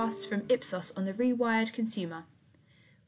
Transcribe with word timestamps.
podcasts 0.00 0.26
from 0.26 0.46
Ipsos 0.48 0.90
on 0.96 1.04
the 1.04 1.12
rewired 1.12 1.74
consumer. 1.74 2.24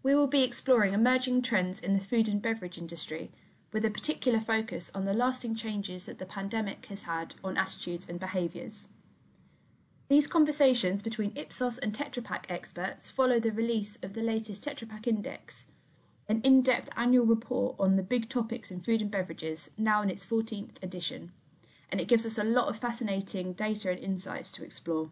We 0.02 0.14
will 0.14 0.26
be 0.26 0.42
exploring 0.42 0.92
emerging 0.92 1.40
trends 1.40 1.80
in 1.80 1.94
the 1.94 2.04
food 2.04 2.28
and 2.28 2.42
beverage 2.42 2.76
industry, 2.76 3.32
with 3.72 3.86
a 3.86 3.90
particular 3.90 4.42
focus 4.42 4.90
on 4.94 5.06
the 5.06 5.14
lasting 5.14 5.54
changes 5.54 6.04
that 6.04 6.18
the 6.18 6.26
pandemic 6.26 6.84
has 6.86 7.04
had 7.04 7.34
on 7.42 7.56
attitudes 7.56 8.06
and 8.10 8.20
behaviours. 8.20 8.88
These 10.08 10.26
conversations 10.26 11.00
between 11.00 11.34
Ipsos 11.34 11.78
and 11.78 11.94
Tetra 11.94 12.22
Pak 12.22 12.44
experts 12.50 13.08
follow 13.08 13.40
the 13.40 13.52
release 13.52 13.96
of 14.02 14.12
the 14.12 14.20
latest 14.20 14.62
Tetra 14.62 14.86
Pak 14.86 15.06
Index, 15.06 15.66
an 16.28 16.42
in 16.42 16.60
depth 16.60 16.90
annual 16.94 17.24
report 17.24 17.74
on 17.78 17.96
the 17.96 18.02
big 18.02 18.28
topics 18.28 18.70
in 18.70 18.82
food 18.82 19.00
and 19.00 19.10
beverages, 19.10 19.70
now 19.78 20.02
in 20.02 20.10
its 20.10 20.26
14th 20.26 20.76
edition, 20.82 21.32
and 21.90 22.02
it 22.02 22.08
gives 22.08 22.26
us 22.26 22.36
a 22.36 22.44
lot 22.44 22.68
of 22.68 22.76
fascinating 22.76 23.54
data 23.54 23.90
and 23.90 24.00
insights 24.00 24.52
to 24.52 24.62
explore. 24.62 25.10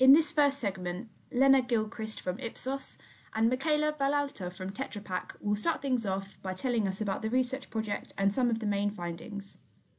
In 0.00 0.14
this 0.14 0.32
first 0.32 0.58
segment, 0.58 1.10
Lena 1.30 1.60
Gilchrist 1.60 2.22
from 2.22 2.38
Ipsos 2.38 2.96
and 3.34 3.50
Michaela 3.50 3.92
Vallalta 4.00 4.50
from 4.50 4.72
Tetra 4.72 5.04
Pak 5.04 5.36
will 5.42 5.56
start 5.56 5.82
things 5.82 6.06
off 6.06 6.38
by 6.40 6.54
telling 6.54 6.88
us 6.88 7.02
about 7.02 7.20
the 7.20 7.28
research 7.28 7.68
project 7.68 8.14
and 8.16 8.34
some 8.34 8.48
of 8.48 8.60
the 8.60 8.64
main 8.64 8.90
findings. 8.90 9.58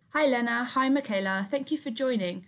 Hi 0.09 0.25
Lena, 0.25 0.63
hi 0.63 0.89
Michaela, 0.89 1.47
thank 1.51 1.69
you 1.69 1.77
for 1.77 1.91
joining. 1.91 2.43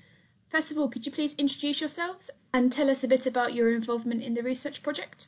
First 0.50 0.72
of 0.72 0.80
all, 0.80 0.90
could 0.90 1.06
you 1.06 1.12
please 1.12 1.36
introduce 1.36 1.80
yourselves 1.80 2.32
and 2.56 2.72
tell 2.72 2.90
us 2.90 3.04
a 3.04 3.08
bit 3.08 3.28
about 3.28 3.54
your 3.54 3.72
involvement 3.76 4.24
in 4.24 4.34
the 4.34 4.42
research 4.42 4.82
project? 4.82 5.28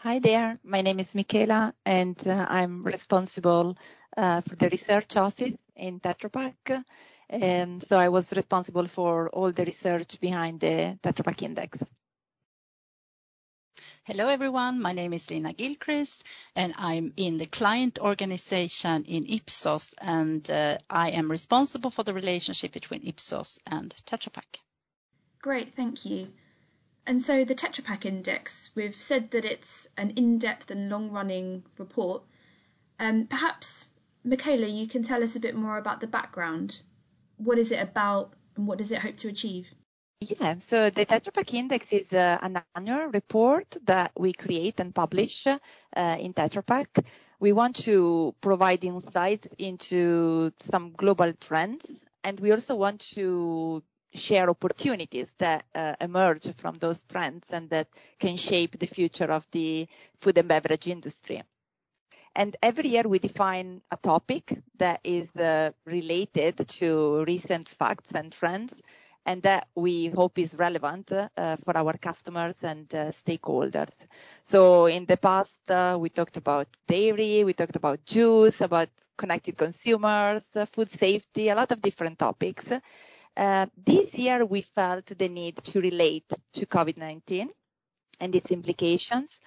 Hi 0.00 0.18
there, 0.18 0.58
my 0.62 0.82
name 0.82 1.00
is 1.00 1.14
Michaela 1.14 1.72
and 1.86 2.18
uh, 2.28 2.44
I'm 2.50 2.84
responsible 2.84 3.78
uh, 4.14 4.42
for 4.42 4.56
the 4.56 4.68
research 4.68 5.16
office 5.16 5.56
in 5.74 6.00
Tetra 6.00 6.30
Pak. 6.30 6.84
And 7.28 7.82
so 7.82 7.96
I 7.96 8.08
was 8.08 8.32
responsible 8.32 8.86
for 8.86 9.28
all 9.30 9.52
the 9.52 9.64
research 9.64 10.20
behind 10.20 10.60
the 10.60 10.98
Tetra 11.02 11.24
Pak 11.24 11.42
Index. 11.42 11.82
Hello 14.04 14.28
everyone, 14.28 14.82
my 14.82 14.92
name 14.92 15.14
is 15.14 15.30
Lena 15.30 15.54
Gilchrist 15.54 16.24
and 16.54 16.74
I'm 16.76 17.14
in 17.16 17.38
the 17.38 17.46
client 17.46 17.98
organization 17.98 19.04
in 19.04 19.24
Ipsos 19.24 19.94
and 19.98 20.48
uh, 20.50 20.76
I 20.90 21.12
am 21.12 21.30
responsible 21.30 21.90
for 21.90 22.02
the 22.02 22.12
relationship 22.12 22.72
between 22.72 23.06
Ipsos 23.06 23.58
and 23.66 23.94
Tetra 24.04 24.30
Pak. 24.30 24.58
Great, 25.40 25.74
thank 25.74 26.04
you. 26.04 26.28
And 27.06 27.22
so 27.22 27.46
the 27.46 27.54
Tetra 27.54 27.82
Pak 27.82 28.04
Index, 28.04 28.70
we've 28.74 29.00
said 29.00 29.30
that 29.30 29.46
it's 29.46 29.86
an 29.96 30.10
in-depth 30.16 30.70
and 30.70 30.90
long-running 30.90 31.64
report. 31.78 32.24
Um, 32.98 33.26
perhaps, 33.26 33.86
Michaela, 34.22 34.66
you 34.66 34.86
can 34.86 35.02
tell 35.02 35.22
us 35.24 35.34
a 35.34 35.40
bit 35.40 35.54
more 35.54 35.78
about 35.78 36.00
the 36.00 36.06
background. 36.06 36.82
What 37.36 37.58
is 37.58 37.72
it 37.72 37.80
about 37.80 38.32
and 38.56 38.66
what 38.66 38.78
does 38.78 38.92
it 38.92 38.98
hope 39.00 39.16
to 39.18 39.28
achieve? 39.28 39.68
Yeah, 40.20 40.56
so 40.58 40.88
the 40.88 41.04
Tetra 41.04 41.34
Pak 41.34 41.52
Index 41.52 41.92
is 41.92 42.12
uh, 42.12 42.38
an 42.40 42.62
annual 42.74 43.06
report 43.08 43.76
that 43.84 44.12
we 44.16 44.32
create 44.32 44.80
and 44.80 44.94
publish 44.94 45.46
uh, 45.46 46.16
in 46.18 46.32
Tetra 46.32 46.64
Pak. 46.64 47.04
We 47.40 47.52
want 47.52 47.76
to 47.84 48.34
provide 48.40 48.84
insight 48.84 49.46
into 49.58 50.52
some 50.60 50.92
global 50.92 51.32
trends, 51.34 52.06
and 52.22 52.40
we 52.40 52.52
also 52.52 52.74
want 52.74 53.00
to 53.16 53.82
share 54.14 54.48
opportunities 54.48 55.34
that 55.38 55.64
uh, 55.74 55.94
emerge 56.00 56.54
from 56.56 56.76
those 56.78 57.02
trends 57.02 57.50
and 57.50 57.68
that 57.70 57.88
can 58.18 58.36
shape 58.36 58.78
the 58.78 58.86
future 58.86 59.30
of 59.30 59.46
the 59.50 59.86
food 60.20 60.38
and 60.38 60.48
beverage 60.48 60.86
industry. 60.86 61.42
And 62.36 62.56
every 62.62 62.88
year 62.88 63.04
we 63.04 63.18
define 63.18 63.80
a 63.90 63.96
topic 63.96 64.58
that 64.78 65.00
is 65.04 65.34
uh, 65.36 65.70
related 65.86 66.66
to 66.68 67.24
recent 67.26 67.68
facts 67.68 68.10
and 68.14 68.32
trends 68.32 68.82
and 69.26 69.42
that 69.42 69.68
we 69.74 70.08
hope 70.08 70.38
is 70.38 70.54
relevant 70.54 71.10
uh, 71.12 71.56
for 71.64 71.76
our 71.76 71.96
customers 71.96 72.56
and 72.62 72.92
uh, 72.94 73.10
stakeholders. 73.10 73.94
So 74.42 74.86
in 74.86 75.06
the 75.06 75.16
past, 75.16 75.70
uh, 75.70 75.96
we 75.98 76.10
talked 76.10 76.36
about 76.36 76.68
dairy, 76.86 77.44
we 77.44 77.54
talked 77.54 77.76
about 77.76 78.04
juice, 78.04 78.60
about 78.60 78.90
connected 79.16 79.56
consumers, 79.56 80.48
uh, 80.54 80.66
food 80.66 80.90
safety, 80.90 81.48
a 81.48 81.54
lot 81.54 81.72
of 81.72 81.80
different 81.80 82.18
topics. 82.18 82.70
Uh, 83.36 83.66
this 83.84 84.14
year 84.14 84.44
we 84.44 84.60
felt 84.62 85.06
the 85.06 85.28
need 85.28 85.56
to 85.56 85.80
relate 85.80 86.30
to 86.52 86.66
COVID-19 86.66 87.48
and 88.20 88.34
its 88.34 88.50
implications. 88.50 89.40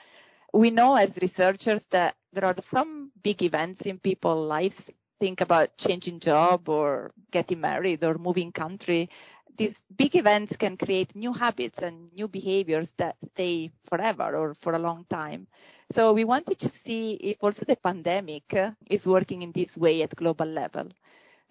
We 0.53 0.71
know 0.71 0.95
as 0.95 1.17
researchers 1.21 1.85
that 1.87 2.15
there 2.33 2.45
are 2.45 2.55
some 2.61 3.11
big 3.23 3.43
events 3.43 3.81
in 3.81 3.99
people's 3.99 4.47
lives. 4.47 4.89
Think 5.19 5.41
about 5.41 5.77
changing 5.77 6.19
job 6.19 6.69
or 6.69 7.11
getting 7.31 7.61
married 7.61 8.03
or 8.03 8.17
moving 8.17 8.51
country. 8.51 9.09
These 9.57 9.81
big 9.95 10.15
events 10.15 10.55
can 10.57 10.77
create 10.77 11.15
new 11.15 11.33
habits 11.33 11.79
and 11.79 12.11
new 12.13 12.27
behaviors 12.27 12.93
that 12.97 13.15
stay 13.33 13.71
forever 13.85 14.35
or 14.35 14.53
for 14.53 14.73
a 14.73 14.79
long 14.79 15.05
time. 15.09 15.47
So 15.91 16.13
we 16.13 16.23
wanted 16.25 16.59
to 16.59 16.69
see 16.69 17.13
if 17.13 17.37
also 17.41 17.65
the 17.65 17.75
pandemic 17.75 18.53
is 18.89 19.07
working 19.07 19.41
in 19.41 19.51
this 19.51 19.77
way 19.77 20.01
at 20.03 20.15
global 20.15 20.45
level. 20.47 20.89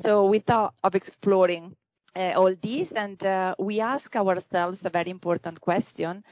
So 0.01 0.27
we 0.27 0.39
thought 0.39 0.75
of 0.83 0.95
exploring 0.95 1.77
uh, 2.17 2.33
all 2.37 2.55
this 2.55 2.93
and 2.93 3.23
uh, 3.25 3.55
we 3.59 3.81
ask 3.81 4.15
ourselves 4.17 4.85
a 4.85 4.91
very 4.91 5.11
important 5.11 5.61
question. 5.61 6.25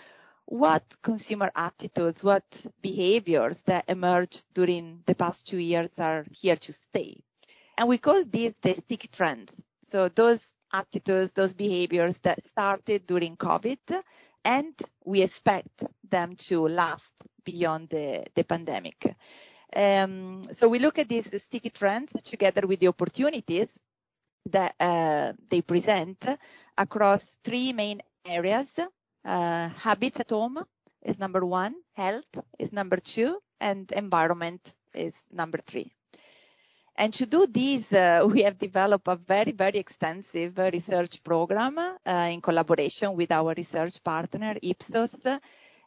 What 0.47 0.84
consumer 1.03 1.50
attitudes, 1.55 2.22
what 2.22 2.44
behaviors 2.82 3.62
that 3.62 3.84
emerged 3.88 4.44
during 4.55 5.03
the 5.06 5.15
past 5.15 5.47
two 5.47 5.59
years 5.59 5.91
are 5.99 6.27
here 6.31 6.56
to 6.56 6.72
stay? 6.72 7.22
And 7.78 7.88
we 7.88 7.99
call 7.99 8.25
these 8.25 8.55
the 8.62 8.75
sticky 8.75 9.09
trends. 9.09 9.53
So 9.87 10.09
those 10.09 10.55
attitudes, 10.72 11.32
those 11.32 11.55
behaviors 11.55 12.19
that 12.19 12.44
started 12.44 13.06
during 13.06 13.37
COVID 13.37 14.03
and 14.44 14.75
we 15.05 15.22
expect 15.22 15.84
them 16.09 16.37
to 16.37 16.69
last 16.69 17.12
beyond 17.44 17.88
the, 17.88 18.25
the 18.34 18.44
pandemic. 18.44 19.16
Um, 19.75 20.43
so 20.53 20.69
we 20.69 20.78
look 20.78 20.99
at 20.99 21.09
these 21.09 21.28
sticky 21.43 21.71
trends 21.71 22.12
together 22.22 22.66
with 22.66 22.81
the 22.81 22.88
opportunities 22.88 23.69
that 24.50 24.75
uh, 24.78 25.32
they 25.49 25.62
present 25.62 26.25
across 26.76 27.37
three 27.43 27.72
main 27.72 28.03
areas. 28.25 28.78
Uh, 29.25 29.69
habits 29.69 30.21
at 30.21 30.31
home 30.31 30.59
is 31.03 31.19
number 31.19 31.45
one, 31.45 31.75
health 31.95 32.39
is 32.59 32.73
number 32.73 32.97
two, 32.97 33.39
and 33.61 33.91
environment 33.93 34.61
is 34.95 35.15
number 35.33 35.59
three. 35.67 35.93
And 36.97 37.12
to 37.15 37.27
do 37.27 37.47
this, 37.47 37.93
uh, 37.93 38.27
we 38.31 38.43
have 38.43 38.59
developed 38.59 39.09
a 39.09 39.17
very, 39.17 39.53
very 39.53 39.79
extensive 39.79 40.59
research 40.59 41.23
program 41.25 41.79
uh, 41.79 42.29
in 42.31 42.41
collaboration 42.41 43.17
with 43.17 43.33
our 43.33 43.55
research 43.57 44.03
partner, 44.03 44.57
Ipsos, 44.62 45.17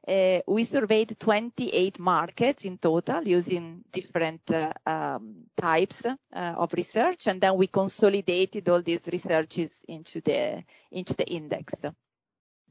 uh, 0.08 0.40
we 0.48 0.64
surveyed 0.64 1.20
28 1.20 2.00
markets 2.00 2.64
in 2.64 2.78
total 2.78 3.28
using 3.28 3.84
different 3.92 4.42
uh, 4.50 4.72
um, 4.86 5.36
types 5.58 6.06
uh, 6.06 6.16
of 6.34 6.72
research, 6.74 7.28
and 7.28 7.42
then 7.42 7.58
we 7.58 7.68
consolidated 7.68 8.70
all 8.70 8.82
these 8.82 9.06
researches 9.12 9.84
into 9.90 10.22
the 10.22 10.64
into 10.92 11.14
the 11.14 11.28
index. 11.28 11.74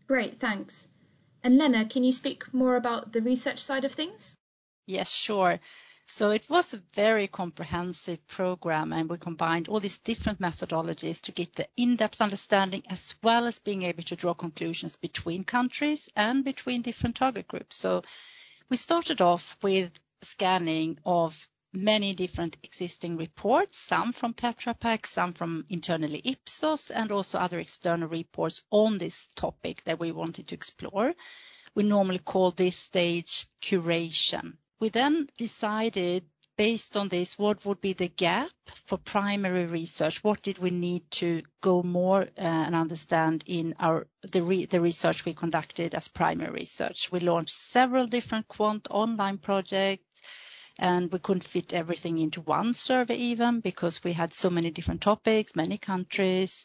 Great, 0.07 0.41
thanks. 0.41 0.87
And 1.43 1.59
Lena, 1.59 1.85
can 1.85 2.05
you 2.05 2.13
speak 2.13 2.53
more 2.55 2.77
about 2.77 3.13
the 3.13 3.21
research 3.21 3.61
side 3.61 3.85
of 3.85 3.93
things? 3.93 4.35
Yes, 4.87 5.11
sure. 5.11 5.61
So 6.09 6.31
it 6.31 6.49
was 6.49 6.73
a 6.73 6.83
very 6.95 7.27
comprehensive 7.27 8.25
program 8.29 8.93
and 8.93 9.11
we 9.11 9.19
combined 9.19 9.69
all 9.69 9.81
these 9.81 9.99
different 9.99 10.41
methodologies 10.41 11.21
to 11.23 11.33
get 11.33 11.55
the 11.55 11.69
in-depth 11.77 12.21
understanding 12.21 12.85
as 12.89 13.17
well 13.25 13.47
as 13.47 13.59
being 13.59 13.83
able 13.83 14.05
to 14.05 14.15
draw 14.15 14.33
conclusions 14.33 14.95
between 14.97 15.43
countries 15.43 16.09
and 16.15 16.45
between 16.45 16.83
different 16.83 17.17
target 17.17 17.49
groups. 17.49 17.77
So 17.77 18.03
we 18.71 18.77
started 18.77 19.21
off 19.21 19.57
with 19.63 19.99
scanning 20.23 20.99
of 21.05 21.49
many 21.77 22.15
different 22.15 22.57
existing 22.63 23.17
reports, 23.17 23.79
some 23.79 24.13
from 24.13 24.35
Tetra 24.35 24.79
Pak, 24.79 25.07
some 25.07 25.33
from 25.33 25.65
internally 25.69 26.21
Ipsos, 26.25 26.91
and 26.91 27.13
also 27.13 27.39
other 27.39 27.59
external 27.59 28.09
reports 28.09 28.63
on 28.71 28.99
this 28.99 29.29
topic 29.37 29.85
that 29.85 30.01
we 30.01 30.13
wanted 30.13 30.49
to 30.49 30.55
explore. 30.55 31.13
We 31.75 31.83
normally 31.85 32.21
call 32.21 32.51
this 32.51 32.77
stage 32.77 33.47
curation. 33.61 34.57
We 34.81 34.89
then 34.89 35.29
decided 35.37 36.25
based 36.57 36.97
on 36.97 37.09
this, 37.09 37.39
what 37.39 37.65
would 37.67 37.81
be 37.81 37.93
the 37.93 38.09
gap 38.09 38.51
for 38.87 38.97
primary 38.97 39.67
research? 39.67 40.25
What 40.25 40.43
did 40.43 40.59
we 40.59 40.71
need 40.71 41.11
to 41.13 41.43
go 41.61 41.83
more 41.83 42.23
uh, 42.23 42.27
and 42.37 42.75
understand 42.75 43.45
in 43.47 43.75
our 43.79 44.07
the, 44.23 44.67
the 44.71 44.81
research 44.81 45.25
we 45.25 45.35
conducted 45.35 45.95
as 45.95 46.09
primary 46.09 46.53
research? 46.53 47.13
We 47.13 47.21
launched 47.21 47.55
several 47.55 48.07
different 48.07 48.49
quant 48.49 48.89
online 48.91 49.39
projects 49.39 50.23
and 50.79 51.11
we 51.11 51.19
couldn't 51.19 51.45
fit 51.45 51.73
everything 51.73 52.19
into 52.19 52.41
one 52.41 52.75
survey 52.75 53.17
even 53.17 53.61
because 53.61 54.05
we 54.05 54.13
had 54.13 54.35
so 54.35 54.51
many 54.51 54.71
different 54.71 55.01
topics, 55.01 55.57
many 55.57 55.79
countries. 55.79 56.65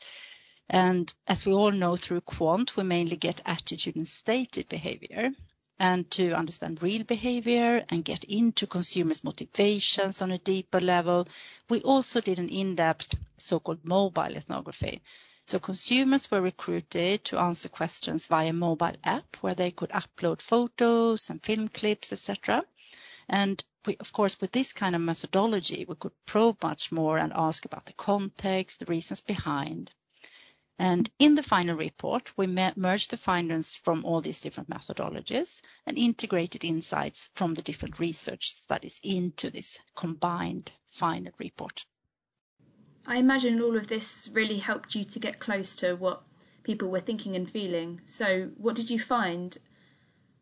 And 0.69 1.13
as 1.27 1.45
we 1.45 1.53
all 1.53 1.71
know 1.71 1.95
through 1.95 2.21
quant, 2.21 2.75
we 2.75 2.83
mainly 2.83 3.17
get 3.17 3.41
attitude 3.45 3.95
and 3.95 4.07
stated 4.07 4.69
behavior 4.69 5.31
and 5.79 6.09
to 6.11 6.33
understand 6.33 6.83
real 6.83 7.03
behavior 7.03 7.83
and 7.89 8.05
get 8.05 8.23
into 8.25 8.67
consumers' 8.67 9.23
motivations 9.23 10.21
on 10.21 10.31
a 10.31 10.37
deeper 10.37 10.79
level. 10.79 11.27
We 11.69 11.81
also 11.81 12.21
did 12.21 12.37
an 12.37 12.49
in-depth 12.49 13.17
so-called 13.37 13.83
mobile 13.83 14.35
ethnography. 14.37 15.01
So 15.45 15.57
consumers 15.59 16.29
were 16.29 16.39
recruited 16.39 17.25
to 17.25 17.39
answer 17.39 17.67
questions 17.67 18.27
via 18.27 18.53
mobile 18.53 18.95
app 19.03 19.37
where 19.41 19.55
they 19.55 19.71
could 19.71 19.89
upload 19.89 20.41
photos 20.41 21.29
and 21.31 21.43
film 21.43 21.67
clips, 21.67 22.13
etc. 22.13 22.63
And 23.31 23.63
we, 23.85 23.95
of 23.95 24.11
course, 24.11 24.39
with 24.41 24.51
this 24.51 24.73
kind 24.73 24.93
of 24.93 25.01
methodology, 25.01 25.85
we 25.87 25.95
could 25.95 26.11
probe 26.25 26.61
much 26.61 26.91
more 26.91 27.17
and 27.17 27.31
ask 27.33 27.63
about 27.63 27.85
the 27.85 27.93
context, 27.93 28.79
the 28.79 28.85
reasons 28.85 29.21
behind. 29.21 29.93
And 30.77 31.09
in 31.17 31.35
the 31.35 31.43
final 31.43 31.77
report, 31.77 32.37
we 32.37 32.45
merged 32.47 33.11
the 33.11 33.17
findings 33.17 33.77
from 33.77 34.03
all 34.03 34.19
these 34.19 34.41
different 34.41 34.69
methodologies 34.69 35.61
and 35.85 35.97
integrated 35.97 36.65
insights 36.65 37.29
from 37.33 37.53
the 37.53 37.61
different 37.61 37.99
research 37.99 38.51
studies 38.51 38.99
into 39.01 39.49
this 39.49 39.79
combined 39.95 40.69
final 40.87 41.31
report. 41.37 41.85
I 43.07 43.15
imagine 43.15 43.61
all 43.61 43.77
of 43.77 43.87
this 43.87 44.27
really 44.33 44.57
helped 44.57 44.93
you 44.93 45.05
to 45.05 45.19
get 45.19 45.39
close 45.39 45.77
to 45.77 45.93
what 45.95 46.23
people 46.63 46.89
were 46.89 46.99
thinking 46.99 47.37
and 47.37 47.49
feeling. 47.49 48.01
So, 48.05 48.51
what 48.57 48.75
did 48.75 48.89
you 48.89 48.99
find? 48.99 49.57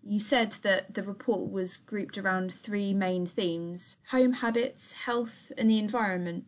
You 0.04 0.22
said 0.22 0.56
that 0.62 0.94
the 0.94 1.04
report 1.04 1.52
was 1.52 1.76
grouped 1.76 2.18
around 2.18 2.54
three 2.54 2.94
main 2.94 3.26
themes 3.26 3.98
home 4.08 4.32
habits, 4.32 4.94
health, 4.94 5.52
and 5.58 5.70
the 5.70 5.78
environment. 5.78 6.46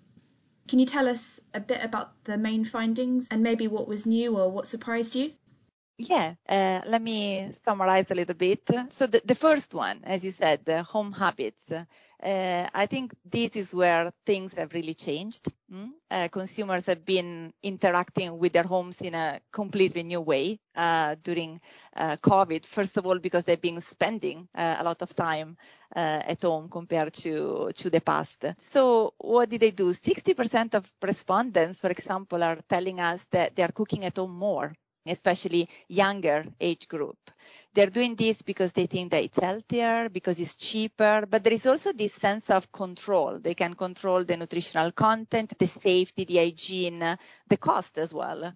Can 0.67 0.79
you 0.79 0.85
tell 0.85 1.09
us 1.09 1.41
a 1.53 1.59
bit 1.59 1.83
about 1.83 2.13
the 2.23 2.37
main 2.37 2.63
findings 2.63 3.27
and 3.29 3.43
maybe 3.43 3.67
what 3.67 3.87
was 3.89 4.05
new 4.05 4.37
or 4.37 4.49
what 4.49 4.67
surprised 4.67 5.15
you? 5.15 5.33
Yeah, 5.97 6.33
uh, 6.49 6.81
let 6.87 7.01
me 7.01 7.51
summarize 7.63 8.09
a 8.09 8.15
little 8.15 8.33
bit. 8.33 8.67
So 8.89 9.05
the, 9.05 9.21
the 9.23 9.35
first 9.35 9.73
one, 9.75 10.01
as 10.03 10.25
you 10.25 10.31
said, 10.31 10.65
the 10.65 10.81
home 10.81 11.11
habits. 11.11 11.71
Uh, 11.71 12.67
I 12.73 12.85
think 12.87 13.13
this 13.23 13.55
is 13.55 13.73
where 13.73 14.11
things 14.25 14.53
have 14.53 14.73
really 14.73 14.95
changed. 14.95 15.47
Mm? 15.71 15.91
Uh, 16.09 16.27
consumers 16.29 16.87
have 16.87 17.05
been 17.05 17.53
interacting 17.61 18.37
with 18.39 18.53
their 18.53 18.63
homes 18.63 18.99
in 19.01 19.13
a 19.13 19.41
completely 19.51 20.01
new 20.03 20.21
way 20.21 20.59
uh, 20.75 21.15
during 21.21 21.61
uh, 21.95 22.15
COVID. 22.17 22.65
First 22.65 22.97
of 22.97 23.05
all, 23.05 23.19
because 23.19 23.45
they've 23.45 23.61
been 23.61 23.81
spending 23.81 24.47
uh, 24.55 24.77
a 24.79 24.83
lot 24.83 25.01
of 25.03 25.15
time 25.15 25.55
at 25.93 26.41
home 26.41 26.69
compared 26.69 27.13
to 27.13 27.71
to 27.75 27.89
the 27.89 27.99
past. 28.01 28.45
So 28.69 29.13
what 29.17 29.49
did 29.49 29.61
they 29.61 29.71
do? 29.71 29.93
60% 29.93 30.73
of 30.73 30.91
respondents, 31.01 31.79
for 31.79 31.89
example, 31.91 32.43
are 32.43 32.57
telling 32.69 32.99
us 32.99 33.23
that 33.31 33.55
they 33.55 33.63
are 33.63 33.71
cooking 33.73 34.05
at 34.05 34.17
home 34.17 34.33
more 34.33 34.73
especially 35.05 35.67
younger 35.87 36.45
age 36.59 36.87
group. 36.87 37.17
They're 37.73 37.89
doing 37.89 38.15
this 38.15 38.41
because 38.41 38.73
they 38.73 38.85
think 38.85 39.11
that 39.11 39.23
it's 39.23 39.39
healthier, 39.39 40.09
because 40.09 40.39
it's 40.39 40.55
cheaper, 40.55 41.25
but 41.29 41.43
there 41.43 41.53
is 41.53 41.65
also 41.65 41.93
this 41.93 42.13
sense 42.13 42.49
of 42.49 42.71
control. 42.71 43.39
They 43.39 43.53
can 43.55 43.73
control 43.75 44.23
the 44.23 44.37
nutritional 44.37 44.91
content, 44.91 45.57
the 45.57 45.67
safety, 45.67 46.25
the 46.25 46.37
hygiene, 46.37 47.17
the 47.47 47.57
cost 47.57 47.97
as 47.97 48.13
well. 48.13 48.53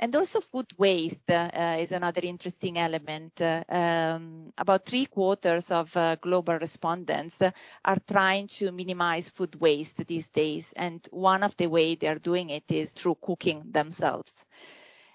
And 0.00 0.14
also 0.14 0.40
food 0.40 0.72
waste 0.78 1.28
uh, 1.28 1.76
is 1.80 1.90
another 1.90 2.20
interesting 2.22 2.78
element. 2.78 3.40
Uh, 3.40 3.64
um, 3.68 4.52
about 4.56 4.86
three 4.86 5.06
quarters 5.06 5.72
of 5.72 5.96
uh, 5.96 6.14
global 6.16 6.54
respondents 6.58 7.42
are 7.84 7.98
trying 8.08 8.46
to 8.58 8.70
minimize 8.70 9.28
food 9.28 9.56
waste 9.60 10.06
these 10.06 10.28
days. 10.28 10.72
And 10.76 11.04
one 11.10 11.42
of 11.42 11.56
the 11.56 11.66
ways 11.66 11.98
they 12.00 12.06
are 12.06 12.18
doing 12.18 12.50
it 12.50 12.70
is 12.70 12.92
through 12.92 13.16
cooking 13.20 13.64
themselves. 13.72 14.44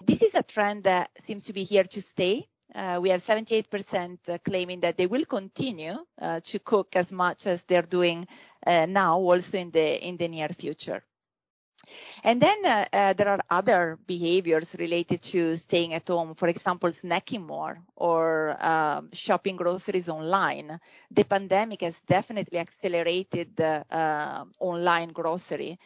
This 0.05 0.21
is 0.21 0.35
a 0.35 0.43
trend 0.43 0.83
that 0.83 1.11
seems 1.25 1.45
to 1.45 1.53
be 1.53 1.63
here 1.63 1.83
to 1.85 2.01
stay. 2.01 2.49
Uh, 2.75 2.99
we 3.01 3.09
have 3.09 3.23
78% 3.23 4.43
claiming 4.43 4.81
that 4.81 4.97
they 4.97 5.05
will 5.05 5.25
continue 5.25 5.95
uh, 6.21 6.39
to 6.43 6.59
cook 6.59 6.95
as 6.95 7.11
much 7.11 7.47
as 7.47 7.63
they're 7.63 7.83
doing 7.83 8.27
uh, 8.65 8.85
now, 8.85 9.17
also 9.17 9.57
in 9.57 9.71
the 9.71 10.05
in 10.05 10.17
the 10.17 10.27
near 10.27 10.49
future. 10.49 11.03
And 12.23 12.41
then 12.41 12.65
uh, 12.65 12.85
uh, 12.91 13.13
there 13.13 13.29
are 13.29 13.39
other 13.49 13.99
behaviors 14.07 14.75
related 14.79 15.21
to 15.33 15.55
staying 15.55 15.93
at 15.93 16.07
home, 16.07 16.33
for 16.35 16.47
example, 16.47 16.89
snacking 16.89 17.45
more 17.45 17.79
or 17.95 18.57
um, 18.65 19.09
shopping 19.13 19.55
groceries 19.55 20.09
online. 20.09 20.79
The 21.11 21.23
pandemic 21.23 21.81
has 21.81 22.01
definitely 22.01 22.59
accelerated 22.59 23.59
uh, 23.59 24.45
online 24.59 25.09
grocery 25.09 25.77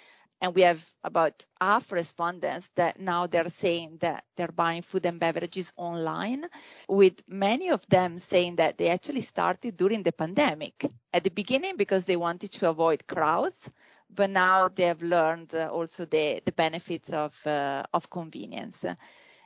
and 0.42 0.54
we 0.54 0.62
have 0.62 0.84
about 1.04 1.46
half 1.60 1.92
respondents 1.92 2.68
that 2.76 3.00
now 3.00 3.26
they're 3.28 3.50
saying 3.50 3.98
that 4.02 4.24
they're 4.36 4.52
buying 4.52 4.84
food 4.84 5.06
and 5.06 5.20
beverages 5.20 5.74
online, 5.78 6.46
with 6.88 7.24
many 7.28 7.70
of 7.70 7.86
them 7.88 8.18
saying 8.18 8.58
that 8.58 8.78
they 8.78 8.90
actually 8.90 9.22
started 9.22 9.76
during 9.78 10.04
the 10.04 10.12
pandemic 10.12 10.86
at 11.14 11.24
the 11.24 11.32
beginning 11.32 11.76
because 11.76 12.06
they 12.06 12.16
wanted 12.16 12.52
to 12.52 12.70
avoid 12.70 13.08
crowds, 13.08 13.72
but 14.14 14.30
now 14.30 14.68
they 14.68 14.84
have 14.84 15.02
learned 15.02 15.54
uh, 15.56 15.70
also 15.72 16.06
the, 16.06 16.42
the 16.46 16.52
benefits 16.52 17.10
of, 17.10 17.36
uh, 17.48 17.84
of 17.94 18.10
convenience. 18.10 18.86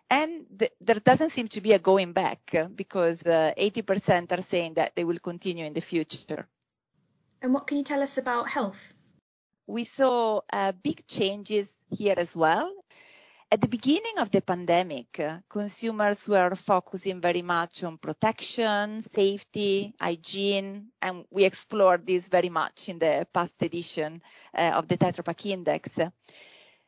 And 0.10 0.46
th- 0.60 0.74
there 0.82 1.00
doesn't 1.00 1.32
seem 1.32 1.48
to 1.50 1.62
be 1.62 1.72
a 1.72 1.80
going 1.80 2.12
back 2.12 2.54
because 2.76 3.24
uh, 3.24 3.54
80% 3.58 4.38
are 4.38 4.42
saying 4.42 4.74
that 4.74 4.92
they 4.96 5.06
will 5.06 5.20
continue 5.20 5.66
in 5.66 5.74
the 5.74 5.80
future. 5.80 6.48
And 7.42 7.54
what 7.54 7.66
can 7.66 7.78
you 7.78 7.84
tell 7.84 8.04
us 8.04 8.18
about 8.18 8.50
health? 8.50 8.94
We 9.68 9.84
saw 9.84 10.42
uh, 10.52 10.72
big 10.72 11.06
changes 11.08 11.69
here 11.90 12.16
as 12.18 12.36
well. 12.36 12.74
At 13.54 13.60
the 13.60 13.68
beginning 13.68 14.18
of 14.18 14.31
the 14.31 14.42
pandemic, 14.42 15.19
uh, 15.19 15.40
consumers 15.50 16.25
were 16.25 16.56
focusing 16.56 17.19
very 17.19 17.42
much 17.42 17.84
on 17.84 17.98
protection, 17.98 19.02
safety, 19.02 19.94
hygiene, 20.00 20.88
and 21.02 21.25
we 21.30 21.44
explored 21.44 22.08
this 22.08 22.30
very 22.30 22.48
much 22.48 22.88
in 22.88 22.98
the 22.98 23.28
past 23.34 23.62
edition 23.62 24.22
uh, 24.58 24.72
of 24.74 24.88
the 24.88 24.98
Tetra 24.98 25.25
Pak 25.25 25.46
Index. 25.48 26.00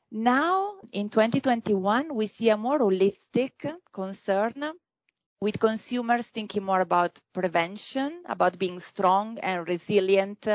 Now, 0.09 0.75
in 0.93 1.09
2021, 1.09 2.15
we 2.15 2.27
see 2.27 2.49
a 2.49 2.55
more 2.55 2.79
holistic 2.79 3.51
concern 3.91 4.53
with 5.41 5.59
consumers 5.59 6.27
thinking 6.27 6.63
more 6.63 6.79
about 6.79 7.19
prevention, 7.33 8.23
about 8.27 8.57
being 8.57 8.79
strong 8.79 9.37
and 9.39 9.67
resilient 9.67 10.47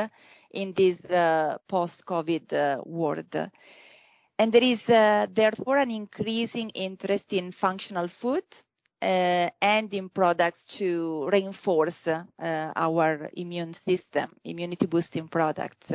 in 0.51 0.73
this 0.73 1.03
uh, 1.09 1.57
post-COVID 1.67 2.53
uh, 2.53 2.81
world. 2.85 3.35
And 4.37 4.51
there 4.51 4.63
is 4.63 4.89
uh, 4.89 5.27
therefore 5.31 5.77
an 5.77 5.91
increasing 5.91 6.69
interest 6.71 7.33
in 7.33 7.51
functional 7.51 8.07
food 8.07 8.43
and 9.01 9.93
in 9.93 10.09
products 10.09 10.65
to 10.77 11.29
reinforce 11.31 12.07
our 12.37 13.29
immune 13.33 13.73
system, 13.73 14.29
immunity 14.43 14.87
boosting 14.87 15.27
products. 15.29 15.93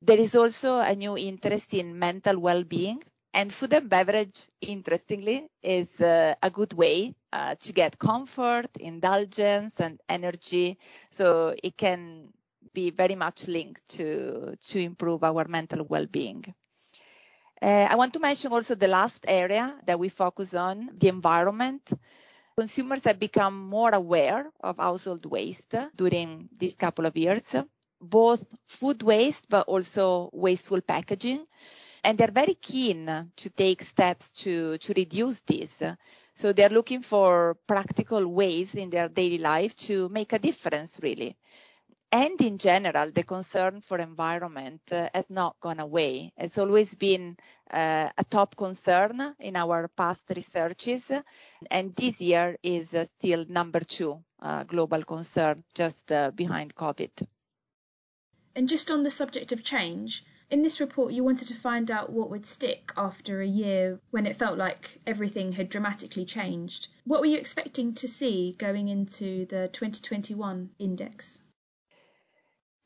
There 0.00 0.18
is 0.18 0.34
also 0.34 0.78
a 0.78 0.94
new 0.96 1.16
interest 1.16 1.72
in 1.74 1.96
mental 1.96 2.40
well-being 2.40 3.02
and 3.34 3.52
food 3.52 3.72
and 3.72 3.88
beverage, 3.88 4.48
interestingly, 4.60 5.46
is 5.62 6.00
a 6.00 6.50
good 6.52 6.72
way 6.72 7.14
to 7.32 7.72
get 7.72 7.98
comfort, 7.98 8.68
indulgence, 8.80 9.80
and 9.80 10.00
energy. 10.08 10.78
So 11.10 11.54
it 11.62 11.76
can 11.76 12.32
be 12.72 12.90
very 12.90 13.14
much 13.14 13.48
linked 13.48 13.86
to, 13.88 14.54
to 14.68 14.78
improve 14.78 15.24
our 15.24 15.46
mental 15.48 15.84
well-being. 15.84 16.44
Uh, 17.60 17.86
I 17.88 17.94
want 17.94 18.12
to 18.14 18.18
mention 18.18 18.52
also 18.52 18.74
the 18.74 18.88
last 18.88 19.24
area 19.28 19.78
that 19.86 19.98
we 19.98 20.08
focus 20.08 20.52
on, 20.54 20.90
the 20.98 21.08
environment. 21.08 21.92
Consumers 22.56 23.04
have 23.04 23.20
become 23.20 23.68
more 23.68 23.90
aware 23.94 24.50
of 24.60 24.78
household 24.78 25.24
waste 25.26 25.74
during 25.94 26.48
these 26.58 26.74
couple 26.74 27.06
of 27.06 27.16
years, 27.16 27.54
both 28.00 28.44
food 28.66 29.02
waste, 29.02 29.48
but 29.48 29.68
also 29.68 30.28
wasteful 30.32 30.80
packaging. 30.80 31.46
And 32.02 32.18
they're 32.18 32.32
very 32.32 32.54
keen 32.54 33.30
to 33.36 33.50
take 33.50 33.82
steps 33.82 34.32
to, 34.42 34.76
to 34.78 34.92
reduce 34.94 35.40
this. 35.40 35.82
So 36.34 36.52
they're 36.52 36.68
looking 36.68 37.02
for 37.02 37.56
practical 37.68 38.26
ways 38.26 38.74
in 38.74 38.90
their 38.90 39.08
daily 39.08 39.38
life 39.38 39.76
to 39.86 40.08
make 40.08 40.32
a 40.32 40.38
difference, 40.40 40.98
really 41.00 41.36
and 42.12 42.38
in 42.42 42.58
general, 42.58 43.10
the 43.10 43.22
concern 43.22 43.80
for 43.80 43.96
environment 43.96 44.82
uh, 44.92 45.08
has 45.14 45.30
not 45.30 45.58
gone 45.60 45.80
away. 45.80 46.30
It's 46.36 46.58
always 46.58 46.94
been 46.94 47.38
uh, 47.70 48.10
a 48.18 48.24
top 48.24 48.54
concern 48.54 49.34
in 49.40 49.56
our 49.56 49.88
past 49.88 50.24
researches, 50.36 51.10
and 51.70 51.96
this 51.96 52.20
year 52.20 52.58
is 52.62 52.94
uh, 52.94 53.06
still 53.06 53.46
number 53.48 53.80
two 53.80 54.22
uh, 54.42 54.64
global 54.64 55.02
concern, 55.04 55.64
just 55.74 56.12
uh, 56.12 56.30
behind 56.32 56.74
COVID. 56.74 57.26
And 58.54 58.68
just 58.68 58.90
on 58.90 59.02
the 59.02 59.10
subject 59.10 59.52
of 59.52 59.64
change, 59.64 60.22
in 60.50 60.62
this 60.62 60.80
report, 60.80 61.14
you 61.14 61.24
wanted 61.24 61.48
to 61.48 61.54
find 61.54 61.90
out 61.90 62.12
what 62.12 62.28
would 62.28 62.44
stick 62.44 62.92
after 62.94 63.40
a 63.40 63.46
year 63.46 63.98
when 64.10 64.26
it 64.26 64.36
felt 64.36 64.58
like 64.58 65.00
everything 65.06 65.52
had 65.52 65.70
dramatically 65.70 66.26
changed. 66.26 66.88
What 67.04 67.20
were 67.20 67.26
you 67.26 67.38
expecting 67.38 67.94
to 67.94 68.06
see 68.06 68.54
going 68.58 68.88
into 68.88 69.46
the 69.46 69.70
2021 69.72 70.68
index? 70.78 71.38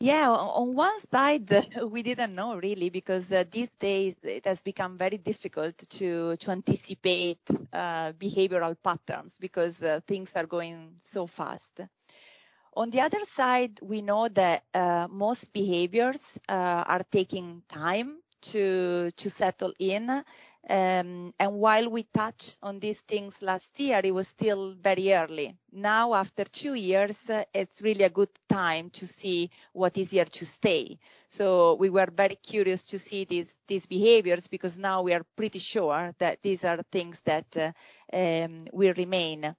Yeah, 0.01 0.31
on 0.31 0.75
one 0.75 0.99
side, 1.01 1.49
we 1.91 2.03
didn't 2.03 2.35
know 2.35 2.57
really 2.57 2.91
because 2.91 3.33
uh, 3.33 3.45
these 3.51 3.71
days 3.79 4.15
it 4.25 4.45
has 4.47 4.61
become 4.63 4.97
very 4.99 5.19
difficult 5.19 5.77
to 5.99 6.37
to 6.37 6.51
anticipate 6.51 7.41
uh, 7.73 8.13
behavioral 8.13 8.77
patterns 8.83 9.39
because 9.39 9.83
uh, 9.83 10.01
things 10.07 10.33
are 10.37 10.47
going 10.47 10.97
so 11.01 11.27
fast. 11.27 11.81
On 12.75 12.91
the 12.91 13.01
other 13.01 13.25
side, 13.27 13.79
we 13.83 14.03
know 14.03 14.29
that 14.29 14.65
uh, 14.75 15.07
most 15.11 15.53
behaviors 15.53 16.39
uh, 16.49 16.83
are 16.93 17.03
taking 17.11 17.63
time 17.69 18.21
to 18.53 19.11
to 19.13 19.29
settle 19.31 19.73
in, 19.79 20.23
and 20.69 21.33
while 21.39 21.89
we 21.89 22.03
touched 22.03 22.59
on 22.63 22.81
these 22.81 23.01
things 23.03 23.41
last 23.41 23.79
year, 23.79 24.01
it 24.03 24.13
was 24.13 24.27
still 24.27 24.73
very 24.75 25.13
early. 25.13 25.57
Now, 25.73 26.15
after 26.15 26.45
two 26.45 26.75
years, 26.75 27.31
uh, 27.31 27.45
it's 27.55 27.81
really 27.83 28.05
a 28.05 28.11
good 28.11 28.31
time 28.49 28.91
to 28.91 29.07
see 29.07 29.51
what 29.73 29.97
is 29.97 30.11
here 30.11 30.25
to 30.25 30.45
stay. 30.45 30.99
So 31.29 31.75
we 31.75 31.91
were 31.91 32.09
very 32.13 32.37
curious 32.37 32.83
to 32.85 32.99
see 32.99 33.25
these, 33.25 33.59
these 33.69 33.87
behaviors 33.87 34.49
because 34.49 34.77
now 34.77 35.03
we 35.03 35.15
are 35.15 35.23
pretty 35.37 35.61
sure 35.61 36.13
that 36.19 36.43
these 36.43 36.65
are 36.65 36.79
things 36.91 37.21
that 37.25 37.57
uh, 37.57 37.73
um, 38.13 38.67
will 38.73 38.95
remain. 38.97 39.55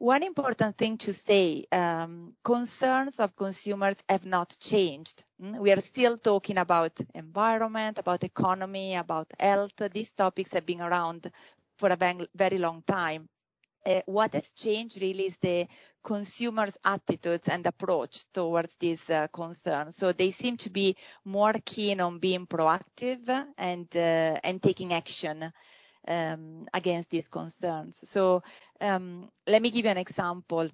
One 0.00 0.24
important 0.24 0.76
thing 0.78 0.98
to 0.98 1.12
say, 1.12 1.64
um, 1.70 2.34
concerns 2.42 3.20
of 3.20 3.36
consumers 3.36 4.02
have 4.08 4.26
not 4.26 4.56
changed. 4.58 5.24
Mm, 5.40 5.58
we 5.60 5.70
are 5.72 5.80
still 5.80 6.18
talking 6.18 6.58
about 6.58 6.98
environment, 7.14 7.98
about 7.98 8.24
economy, 8.24 8.96
about 8.96 9.28
health. 9.38 9.74
These 9.92 10.14
topics 10.14 10.52
have 10.54 10.66
been 10.66 10.80
around 10.82 11.30
for 11.76 11.90
a 11.90 11.96
very 12.34 12.58
long 12.58 12.82
time. 12.82 13.28
Uh, 13.86 14.00
what 14.06 14.32
has 14.34 14.52
changed 14.52 15.00
really 15.00 15.26
is 15.26 15.36
the 15.38 15.68
consumers' 16.02 16.78
attitudes 16.84 17.48
and 17.48 17.66
approach 17.66 18.24
towards 18.32 18.76
these 18.76 19.08
uh, 19.10 19.28
concerns. 19.28 19.96
So 19.96 20.12
they 20.12 20.30
seem 20.32 20.56
to 20.58 20.70
be 20.70 20.96
more 21.24 21.54
keen 21.64 22.00
on 22.00 22.18
being 22.18 22.46
proactive 22.46 23.28
and 23.56 23.86
uh, 23.96 24.40
and 24.42 24.62
taking 24.62 24.92
action 24.92 25.52
um, 26.08 26.66
against 26.72 27.10
these 27.10 27.28
concerns. 27.28 28.00
So 28.08 28.42
um, 28.80 29.30
let 29.46 29.62
me 29.62 29.70
give 29.70 29.84
you 29.84 29.90
an 29.90 29.98
example. 29.98 30.68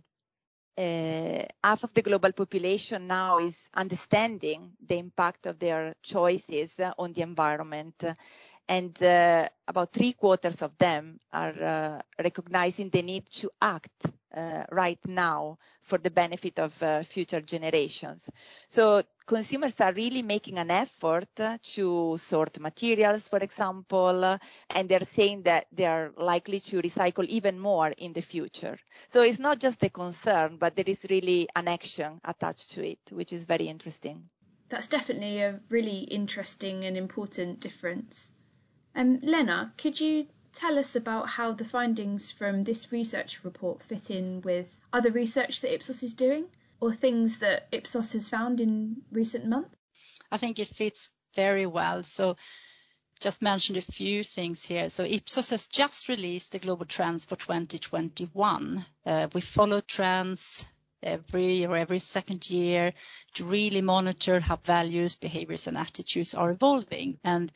Uh, 0.79 1.43
half 1.65 1.85
of 1.85 1.95
the 1.95 2.03
global 2.03 2.33
population 2.33 3.07
now 3.07 3.39
is 3.39 3.57
understanding 3.75 4.73
the 4.87 4.99
impact 4.99 5.47
of 5.47 5.59
their 5.59 5.95
choices 6.03 6.79
on 6.99 7.13
the 7.15 7.23
environment 7.23 8.05
and 8.69 9.01
uh, 9.03 9.49
about 9.69 9.93
three 9.93 10.13
quarters 10.13 10.63
of 10.63 10.77
them 10.79 11.21
are 11.33 11.63
uh, 11.63 12.03
recognizing 12.23 12.91
the 12.91 13.03
need 13.03 13.27
to 13.31 13.51
act 13.63 14.07
uh, 14.35 14.65
right 14.71 14.99
now 15.07 15.57
for 15.83 15.99
the 15.99 16.11
benefit 16.11 16.59
of 16.59 16.73
future 17.07 17.41
generations. 17.41 18.29
So 18.69 19.03
consumers 19.27 19.81
are 19.81 19.93
really 19.93 20.23
making 20.23 20.59
an 20.59 20.71
effort 20.71 21.29
to 21.37 22.17
sort 22.19 22.59
materials, 22.59 23.29
for 23.29 23.39
example, 23.39 24.39
and 24.71 24.89
they're 24.89 25.01
saying 25.01 25.43
that 25.43 25.67
they 25.73 25.87
are 25.87 26.13
likely 26.17 26.61
to 26.61 26.83
recycle 26.83 27.25
even 27.27 27.59
more 27.59 27.89
in 27.99 28.13
the 28.13 28.21
future. 28.21 28.79
So 29.07 29.23
it's 29.23 29.39
not 29.39 29.61
just 29.61 29.83
a 29.85 29.91
concern, 29.91 30.57
but 30.59 30.75
there 30.75 30.89
is 30.89 31.07
really 31.09 31.49
an 31.55 31.69
action 31.69 32.21
attached 32.25 32.73
to 32.73 32.87
it, 32.87 32.99
which 33.11 33.33
is 33.33 33.45
very 33.45 33.69
interesting. 33.69 34.29
That's 34.69 34.89
definitely 34.89 35.41
a 35.43 35.61
really 35.69 35.99
interesting 36.01 36.85
and 36.85 36.97
important 36.97 37.61
difference. 37.61 38.33
Um, 38.97 39.21
Lena, 39.23 39.75
could 39.77 40.01
you 40.01 40.27
tell 40.55 40.79
us 40.79 40.97
about 40.97 41.29
how 41.29 41.53
the 41.53 41.67
findings 41.67 42.31
from 42.31 42.65
this 42.65 42.91
research 42.91 43.45
report 43.45 43.83
fit 43.83 44.11
in 44.11 44.41
with 44.41 44.75
other 44.91 45.11
research 45.11 45.61
that 45.61 45.75
Ipsos 45.75 46.03
is 46.03 46.15
doing 46.15 46.47
or 46.81 46.95
things 46.95 47.39
that 47.39 47.69
Ipsos 47.73 48.13
has 48.13 48.31
found 48.31 48.59
in 48.59 49.03
recent 49.13 49.45
months? 49.45 49.77
I 50.33 50.39
think 50.39 50.59
it 50.59 50.69
fits 50.69 51.11
very 51.35 51.67
well. 51.67 52.03
So 52.05 52.37
just 53.21 53.43
mentioned 53.43 53.77
a 53.77 53.83
few 53.83 54.25
things 54.25 54.65
here. 54.65 54.89
So 54.89 55.05
Ipsos 55.05 55.51
has 55.51 55.69
just 55.69 56.09
released 56.09 56.53
the 56.53 56.59
global 56.59 56.87
trends 56.87 57.27
for 57.27 57.37
2021. 57.37 58.85
Uh, 59.05 59.29
we 59.35 59.43
follow 59.43 59.83
trends 59.83 60.65
every 61.03 61.67
or 61.67 61.77
every 61.77 61.99
second 61.99 62.49
year 62.49 62.95
to 63.35 63.45
really 63.45 63.83
monitor 63.83 64.41
how 64.41 64.57
values, 64.57 65.15
behaviors, 65.17 65.67
and 65.67 65.77
attitudes 65.77 66.35
are 66.35 66.51
evolving. 66.51 67.19
And 67.23 67.53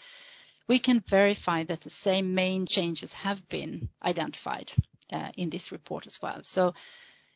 we 0.70 0.78
can 0.78 1.00
verify 1.00 1.64
that 1.64 1.80
the 1.80 1.90
same 1.90 2.32
main 2.32 2.64
changes 2.64 3.12
have 3.12 3.48
been 3.48 3.88
identified 4.04 4.70
uh, 5.12 5.28
in 5.36 5.50
this 5.50 5.72
report 5.72 6.06
as 6.06 6.22
well. 6.22 6.44
So 6.44 6.74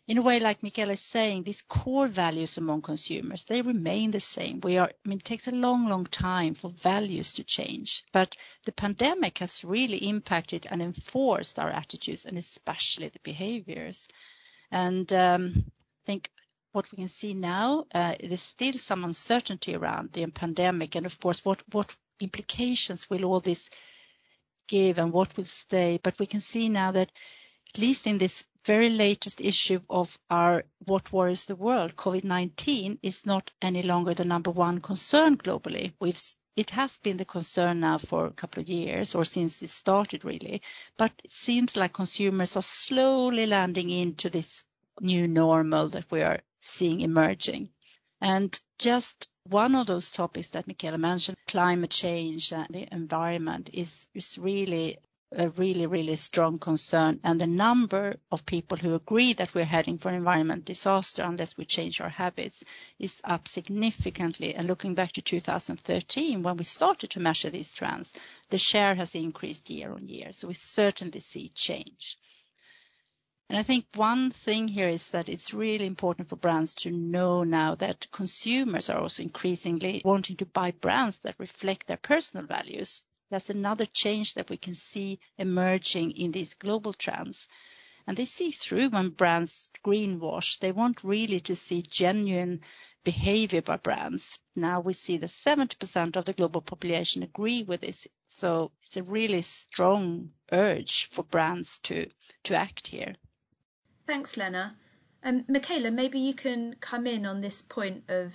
in 0.06 0.18
a 0.18 0.22
way, 0.22 0.38
like 0.38 0.62
Michaela 0.62 0.92
is 0.92 1.00
saying, 1.00 1.42
these 1.42 1.62
core 1.62 2.06
values 2.06 2.58
among 2.58 2.82
consumers, 2.82 3.44
they 3.44 3.60
remain 3.60 4.12
the 4.12 4.20
same. 4.20 4.60
We 4.62 4.78
are, 4.78 4.86
I 4.86 5.08
mean, 5.08 5.18
it 5.18 5.24
takes 5.24 5.48
a 5.48 5.50
long, 5.50 5.88
long 5.88 6.04
time 6.04 6.54
for 6.54 6.70
values 6.70 7.32
to 7.32 7.42
change, 7.42 8.04
but 8.12 8.36
the 8.66 8.72
pandemic 8.72 9.38
has 9.38 9.64
really 9.64 10.08
impacted 10.08 10.68
and 10.70 10.80
enforced 10.80 11.58
our 11.58 11.70
attitudes 11.70 12.26
and 12.26 12.38
especially 12.38 13.08
the 13.08 13.18
behaviors. 13.24 14.06
And 14.70 15.12
um, 15.12 15.52
I 15.56 16.06
think 16.06 16.30
what 16.70 16.88
we 16.92 16.98
can 16.98 17.08
see 17.08 17.34
now, 17.34 17.86
uh, 17.92 18.14
there's 18.20 18.42
still 18.42 18.74
some 18.74 19.04
uncertainty 19.04 19.74
around 19.74 20.12
the 20.12 20.24
pandemic 20.26 20.94
and 20.94 21.04
of 21.04 21.18
course, 21.18 21.44
what, 21.44 21.60
what 21.72 21.96
implications 22.20 23.08
will 23.10 23.24
all 23.24 23.40
this 23.40 23.70
give 24.68 24.98
and 24.98 25.12
what 25.12 25.36
will 25.36 25.44
stay? 25.44 25.98
But 26.02 26.18
we 26.18 26.26
can 26.26 26.40
see 26.40 26.68
now 26.68 26.92
that 26.92 27.10
at 27.74 27.78
least 27.78 28.06
in 28.06 28.18
this 28.18 28.44
very 28.64 28.88
latest 28.88 29.40
issue 29.40 29.80
of 29.90 30.18
our 30.30 30.64
What 30.86 31.12
Worries 31.12 31.44
the 31.44 31.56
World, 31.56 31.96
COVID-19 31.96 32.98
is 33.02 33.26
not 33.26 33.50
any 33.60 33.82
longer 33.82 34.14
the 34.14 34.24
number 34.24 34.50
one 34.50 34.80
concern 34.80 35.36
globally. 35.36 35.92
It 36.56 36.70
has 36.70 36.98
been 36.98 37.16
the 37.16 37.24
concern 37.24 37.80
now 37.80 37.98
for 37.98 38.26
a 38.26 38.30
couple 38.32 38.62
of 38.62 38.68
years 38.68 39.16
or 39.16 39.24
since 39.24 39.60
it 39.62 39.70
started 39.70 40.24
really, 40.24 40.62
but 40.96 41.12
it 41.24 41.32
seems 41.32 41.76
like 41.76 41.92
consumers 41.92 42.56
are 42.56 42.62
slowly 42.62 43.46
landing 43.46 43.90
into 43.90 44.30
this 44.30 44.64
new 45.00 45.26
normal 45.26 45.88
that 45.88 46.08
we 46.12 46.22
are 46.22 46.40
seeing 46.60 47.00
emerging. 47.00 47.70
And 48.20 48.56
just 48.78 49.28
one 49.48 49.74
of 49.74 49.86
those 49.86 50.10
topics 50.10 50.48
that 50.50 50.66
Michaela 50.66 50.98
mentioned, 50.98 51.36
climate 51.46 51.90
change 51.90 52.52
and 52.52 52.66
the 52.70 52.88
environment 52.92 53.70
is, 53.72 54.08
really 54.38 54.98
a 55.36 55.48
really, 55.50 55.86
really 55.86 56.16
strong 56.16 56.58
concern. 56.58 57.20
And 57.24 57.40
the 57.40 57.46
number 57.46 58.16
of 58.30 58.46
people 58.46 58.78
who 58.78 58.94
agree 58.94 59.32
that 59.34 59.52
we're 59.52 59.64
heading 59.64 59.98
for 59.98 60.08
an 60.08 60.14
environment 60.14 60.64
disaster 60.64 61.22
unless 61.22 61.56
we 61.56 61.64
change 61.64 62.00
our 62.00 62.08
habits 62.08 62.62
is 62.98 63.20
up 63.24 63.48
significantly. 63.48 64.54
And 64.54 64.68
looking 64.68 64.94
back 64.94 65.12
to 65.12 65.22
2013, 65.22 66.42
when 66.42 66.56
we 66.56 66.64
started 66.64 67.10
to 67.10 67.20
measure 67.20 67.50
these 67.50 67.74
trends, 67.74 68.12
the 68.50 68.58
share 68.58 68.94
has 68.94 69.14
increased 69.14 69.70
year 69.70 69.92
on 69.92 70.06
year. 70.06 70.32
So 70.32 70.48
we 70.48 70.54
certainly 70.54 71.20
see 71.20 71.48
change. 71.48 72.16
And 73.50 73.58
I 73.58 73.62
think 73.62 73.86
one 73.94 74.30
thing 74.30 74.68
here 74.68 74.88
is 74.88 75.10
that 75.10 75.28
it's 75.28 75.52
really 75.52 75.86
important 75.86 76.28
for 76.28 76.36
brands 76.36 76.74
to 76.76 76.90
know 76.90 77.44
now 77.44 77.74
that 77.74 78.10
consumers 78.10 78.88
are 78.88 78.98
also 78.98 79.22
increasingly 79.22 80.00
wanting 80.02 80.36
to 80.38 80.46
buy 80.46 80.70
brands 80.70 81.18
that 81.18 81.38
reflect 81.38 81.86
their 81.86 81.98
personal 81.98 82.46
values. 82.46 83.02
That's 83.30 83.50
another 83.50 83.84
change 83.84 84.34
that 84.34 84.48
we 84.48 84.56
can 84.56 84.74
see 84.74 85.20
emerging 85.36 86.12
in 86.12 86.30
these 86.30 86.54
global 86.54 86.94
trends. 86.94 87.46
And 88.06 88.16
they 88.16 88.24
see 88.24 88.50
through 88.50 88.88
when 88.88 89.10
brands 89.10 89.70
greenwash. 89.84 90.58
They 90.58 90.72
want 90.72 91.04
really 91.04 91.40
to 91.40 91.54
see 91.54 91.82
genuine 91.82 92.62
behavior 93.04 93.60
by 93.60 93.76
brands. 93.76 94.38
Now 94.56 94.80
we 94.80 94.94
see 94.94 95.18
that 95.18 95.30
70% 95.30 96.16
of 96.16 96.24
the 96.24 96.32
global 96.32 96.62
population 96.62 97.22
agree 97.22 97.62
with 97.62 97.82
this. 97.82 98.08
So 98.26 98.72
it's 98.82 98.96
a 98.96 99.02
really 99.02 99.42
strong 99.42 100.32
urge 100.50 101.10
for 101.10 101.22
brands 101.22 101.78
to, 101.80 102.08
to 102.44 102.54
act 102.54 102.86
here. 102.86 103.14
Thanks, 104.06 104.36
Lena. 104.36 104.76
Um, 105.22 105.44
Michaela, 105.48 105.90
maybe 105.90 106.18
you 106.18 106.34
can 106.34 106.76
come 106.80 107.06
in 107.06 107.24
on 107.24 107.40
this 107.40 107.62
point 107.62 108.04
of 108.08 108.34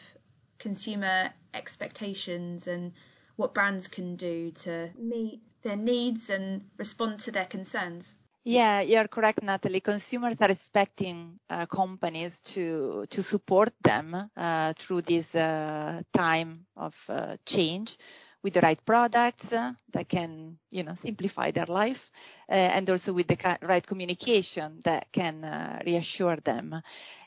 consumer 0.58 1.30
expectations 1.54 2.68
and 2.68 2.94
what 3.36 3.54
brands 3.54 3.88
can 3.88 4.16
do 4.16 4.52
to 4.52 4.90
meet 4.98 5.42
their 5.62 5.76
needs 5.76 6.30
and 6.30 6.62
respond 6.78 7.20
to 7.22 7.32
their 7.32 7.46
concerns. 7.46 8.16
Yeah, 8.44 8.82
you're 8.82 9.08
correct, 9.08 9.44
Natalie. 9.44 9.82
Consumers 9.82 10.38
are 10.42 10.50
expecting 10.50 11.40
uh, 11.50 11.66
companies 11.66 12.40
to 12.54 13.06
to 13.10 13.22
support 13.22 13.74
them 13.84 14.32
uh, 14.36 14.74
through 14.74 15.02
this 15.02 15.36
uh, 15.36 16.02
time 16.14 16.66
of 16.76 16.96
uh, 17.10 17.36
change 17.46 17.98
with 18.44 18.54
the 18.54 18.62
right 18.62 18.80
products 18.86 19.54
uh, 19.54 19.74
that 19.92 20.08
can, 20.10 20.58
you 20.70 20.84
know, 20.84 20.96
simplify 20.96 21.52
their 21.52 21.66
life, 21.66 22.12
uh, 22.50 22.54
and 22.54 22.90
also 22.90 23.14
with 23.14 23.28
the 23.28 23.58
right 23.62 23.86
communication 23.86 24.82
that 24.84 25.12
can 25.12 25.44
uh, 25.44 25.80
reassure 25.86 26.38
them. 26.38 26.82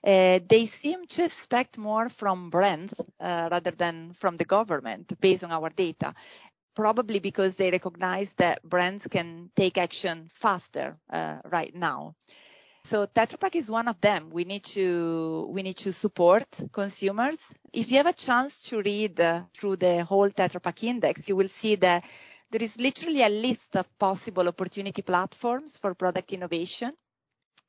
They 0.05 0.67
seem 0.67 1.07
to 1.07 1.25
expect 1.25 1.79
more 1.79 2.09
from 2.09 2.51
brands 2.51 2.95
rather 3.21 3.71
than 3.71 4.15
from 4.15 4.37
the 4.37 4.45
government 4.45 5.19
based 5.21 5.45
on 5.45 5.51
our 5.53 5.71
data. 5.71 6.15
Probably 6.75 7.19
because 7.19 7.55
they 7.57 7.71
recognize 7.71 8.33
that 8.35 8.63
brands 8.63 9.07
can 9.11 9.51
take 9.57 9.77
action 9.79 10.29
faster 10.33 10.97
uh, 11.11 11.39
right 11.45 11.75
now. 11.75 12.15
So 12.85 13.07
Tetra 13.07 13.39
Pak 13.39 13.57
is 13.57 13.71
one 13.71 13.89
of 13.89 14.01
them. 14.01 14.31
We 14.31 14.45
need 14.45 14.65
to 14.77 15.47
we 15.51 15.63
need 15.63 15.79
to 15.79 15.93
support 15.93 16.45
consumers. 16.73 17.41
If 17.73 17.91
you 17.91 17.97
have 17.99 18.07
a 18.07 18.13
chance 18.13 18.61
to 18.63 18.83
read 18.83 19.21
uh, 19.21 19.43
through 19.55 19.77
the 19.77 20.05
whole 20.05 20.31
Tetra 20.31 20.61
Pak 20.63 20.85
index, 20.85 21.29
you 21.29 21.37
will 21.37 21.49
see 21.49 21.77
that 21.77 22.05
there 22.51 22.63
is 22.63 22.77
literally 22.79 23.23
a 23.23 23.29
list 23.29 23.77
of 23.77 23.87
possible 23.99 24.49
opportunity 24.49 25.01
platforms 25.03 25.79
for 25.79 25.95
product 25.95 26.33
innovation. 26.33 26.93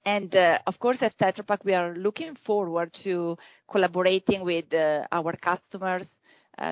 And 0.05 0.35
uh, 0.35 0.59
of 0.67 0.79
course, 0.79 1.01
at 1.01 1.17
Tetra 1.17 1.45
Pak, 1.47 1.63
we 1.63 1.73
are 1.73 1.95
looking 1.95 2.35
forward 2.35 2.91
to 3.05 3.37
collaborating 3.69 4.41
with 4.43 4.73
uh, 4.73 5.07
our 5.11 5.33
customers 5.33 6.15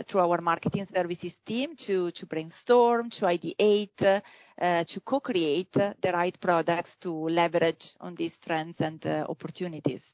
through 0.08 0.22
our 0.22 0.42
marketing 0.42 0.86
services 0.86 1.36
team 1.46 1.76
to, 1.76 2.12
to 2.12 2.26
brainstorm, 2.26 3.10
to 3.10 3.26
ideate, 3.26 4.02
uh, 4.02 4.22
uh, 4.62 4.84
to 4.84 5.00
co-create 5.02 5.72
the 5.72 6.12
right 6.14 6.40
products 6.40 6.96
to 6.98 7.12
leverage 7.30 7.96
on 8.00 8.16
these 8.16 8.40
trends 8.40 8.82
and 8.82 9.06
uh, 9.06 9.26
opportunities. 9.28 10.14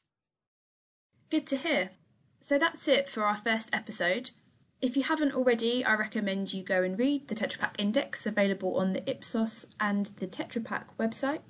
Good 1.30 1.46
to 1.48 1.56
hear. 1.56 1.90
So 2.40 2.58
that's 2.58 2.88
it 2.88 3.08
for 3.08 3.24
our 3.24 3.36
first 3.36 3.68
episode. 3.72 4.30
If 4.80 4.96
you 4.96 5.02
haven't 5.02 5.34
already, 5.34 5.84
I 5.84 5.94
recommend 5.94 6.52
you 6.52 6.62
go 6.62 6.82
and 6.82 6.98
read 6.98 7.28
the 7.28 7.34
Tetra 7.34 7.58
Pak 7.58 7.74
Index 7.78 8.26
available 8.26 8.76
on 8.76 8.92
the 8.92 9.10
Ipsos 9.10 9.66
and 9.80 10.06
the 10.18 10.28
Tetra 10.28 10.64
Pak 10.64 10.96
website. 10.98 11.40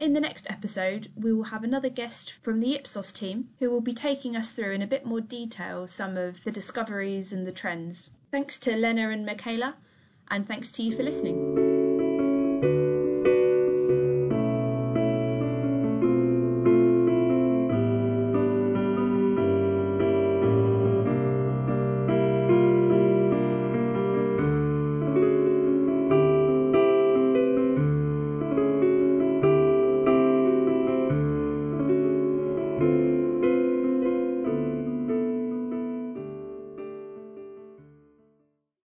In 0.00 0.12
the 0.12 0.20
next 0.20 0.46
episode, 0.50 1.08
we 1.16 1.32
will 1.32 1.44
have 1.44 1.62
another 1.62 1.88
guest 1.88 2.32
from 2.42 2.58
the 2.58 2.74
Ipsos 2.74 3.12
team 3.12 3.50
who 3.58 3.70
will 3.70 3.80
be 3.80 3.92
taking 3.92 4.36
us 4.36 4.50
through 4.50 4.72
in 4.72 4.82
a 4.82 4.86
bit 4.86 5.06
more 5.06 5.20
detail 5.20 5.86
some 5.86 6.16
of 6.16 6.42
the 6.42 6.50
discoveries 6.50 7.32
and 7.32 7.46
the 7.46 7.52
trends. 7.52 8.10
Thanks 8.32 8.58
to 8.60 8.76
Lena 8.76 9.10
and 9.10 9.24
Michaela, 9.24 9.76
and 10.30 10.46
thanks 10.46 10.72
to 10.72 10.82
you 10.82 10.96
for 10.96 11.04
listening. 11.04 11.63